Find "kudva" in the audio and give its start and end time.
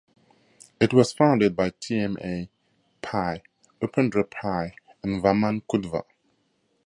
5.69-6.03